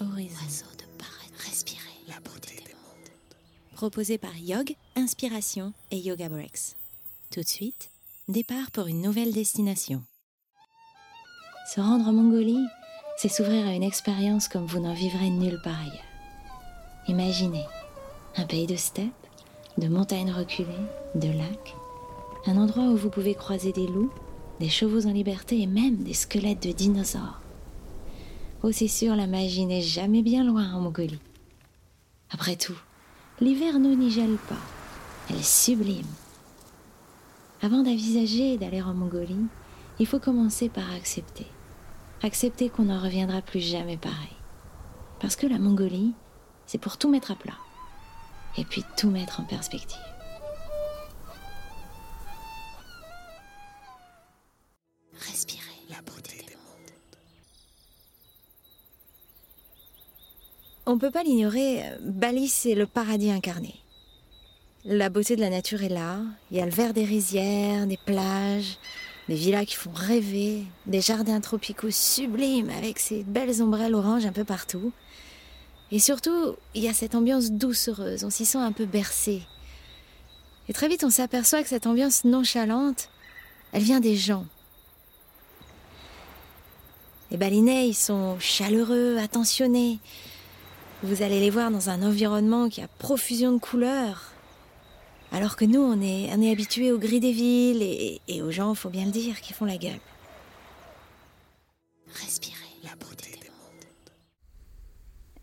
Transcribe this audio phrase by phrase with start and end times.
[0.00, 0.66] horizon.
[0.78, 3.10] de paraître, respirer la beauté des mondes.
[3.74, 6.76] Proposé par Yog, Inspiration et Yoga Breaks.
[7.30, 7.90] Tout de suite,
[8.28, 10.02] départ pour une nouvelle destination.
[11.74, 12.64] Se rendre en Mongolie,
[13.18, 16.04] c'est s'ouvrir à une expérience comme vous n'en vivrez nulle part ailleurs.
[17.08, 17.64] Imaginez
[18.36, 19.12] un pays de steppes,
[19.78, 20.68] de montagnes reculées,
[21.14, 21.74] de lacs,
[22.46, 24.12] un endroit où vous pouvez croiser des loups,
[24.60, 27.40] des chevaux en liberté et même des squelettes de dinosaures.
[28.64, 31.20] Oh, c'est sûr, la magie n'est jamais bien loin en Mongolie.
[32.30, 32.76] Après tout,
[33.40, 34.58] l'hiver nous n'y gèle pas.
[35.30, 36.06] Elle est sublime.
[37.62, 39.46] Avant d'envisager d'aller en Mongolie,
[40.00, 41.46] il faut commencer par accepter.
[42.22, 44.36] Accepter qu'on n'en reviendra plus jamais pareil.
[45.20, 46.14] Parce que la Mongolie,
[46.66, 47.58] c'est pour tout mettre à plat.
[48.56, 49.98] Et puis tout mettre en perspective.
[60.90, 63.74] On ne peut pas l'ignorer, Bali c'est le paradis incarné.
[64.86, 67.98] La beauté de la nature est là, il y a le vert des rizières, des
[67.98, 68.78] plages,
[69.28, 74.32] des villas qui font rêver, des jardins tropicaux sublimes avec ces belles ombrelles oranges un
[74.32, 74.90] peu partout.
[75.92, 79.42] Et surtout, il y a cette ambiance doucereuse, on s'y sent un peu bercé.
[80.70, 83.10] Et très vite, on s'aperçoit que cette ambiance nonchalante,
[83.72, 84.46] elle vient des gens.
[87.30, 89.98] Les balinais, ils sont chaleureux, attentionnés.
[91.04, 94.32] Vous allez les voir dans un environnement qui a profusion de couleurs.
[95.30, 98.74] Alors que nous, on est, on est habitués au gris des villes et, aux gens,
[98.74, 100.00] faut bien le dire, qui font la gueule.
[102.14, 104.10] Respirez la beauté des mondes.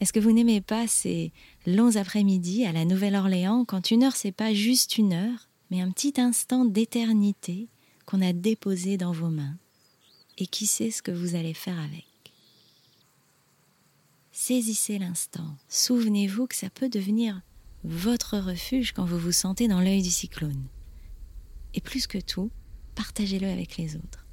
[0.01, 1.31] Est-ce que vous n'aimez pas ces
[1.65, 5.91] longs après-midi à la Nouvelle-Orléans quand une heure, c'est pas juste une heure, mais un
[5.91, 7.69] petit instant d'éternité
[8.05, 9.55] qu'on a déposé dans vos mains?
[10.37, 12.14] Et qui sait ce que vous allez faire avec?
[14.37, 15.55] Saisissez l'instant.
[15.69, 17.41] Souvenez-vous que ça peut devenir
[17.85, 20.67] votre refuge quand vous vous sentez dans l'œil du cyclone.
[21.73, 22.51] Et plus que tout,
[22.95, 24.25] partagez-le avec les autres.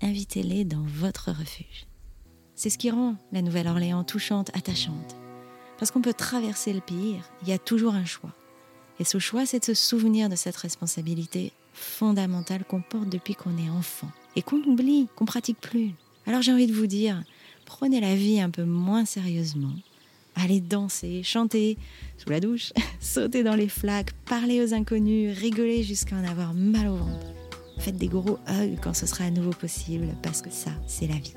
[0.00, 1.86] Invitez-les dans votre refuge.
[2.54, 5.16] C'est ce qui rend la Nouvelle-Orléans touchante, attachante.
[5.78, 8.32] Parce qu'on peut traverser le pire, il y a toujours un choix.
[9.00, 13.58] Et ce choix, c'est de se souvenir de cette responsabilité fondamentale qu'on porte depuis qu'on
[13.58, 15.90] est enfant et qu'on oublie, qu'on pratique plus.
[16.24, 17.22] Alors j'ai envie de vous dire,
[17.78, 19.72] prenez la vie un peu moins sérieusement.
[20.36, 21.78] Allez danser, chanter
[22.18, 26.88] sous la douche, sauter dans les flaques, parler aux inconnus, rigoler jusqu'à en avoir mal
[26.88, 27.26] au ventre.
[27.78, 31.16] Faites des gros hugs quand ce sera à nouveau possible, parce que ça, c'est la
[31.16, 31.34] vie.